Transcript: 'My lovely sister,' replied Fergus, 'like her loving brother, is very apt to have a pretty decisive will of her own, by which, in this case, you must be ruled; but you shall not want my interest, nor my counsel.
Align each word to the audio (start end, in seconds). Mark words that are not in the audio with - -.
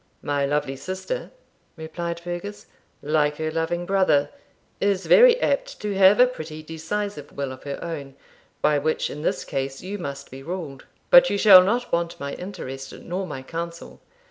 'My 0.23 0.47
lovely 0.47 0.75
sister,' 0.75 1.29
replied 1.77 2.19
Fergus, 2.19 2.65
'like 3.03 3.37
her 3.37 3.51
loving 3.51 3.85
brother, 3.85 4.31
is 4.79 5.05
very 5.05 5.39
apt 5.39 5.79
to 5.79 5.93
have 5.95 6.19
a 6.19 6.25
pretty 6.25 6.63
decisive 6.63 7.31
will 7.31 7.51
of 7.51 7.65
her 7.65 7.77
own, 7.83 8.15
by 8.63 8.79
which, 8.79 9.11
in 9.11 9.21
this 9.21 9.45
case, 9.45 9.83
you 9.83 9.99
must 9.99 10.31
be 10.31 10.41
ruled; 10.41 10.85
but 11.11 11.29
you 11.29 11.37
shall 11.37 11.61
not 11.63 11.91
want 11.93 12.19
my 12.19 12.33
interest, 12.33 12.91
nor 12.93 13.27
my 13.27 13.43
counsel. 13.43 14.01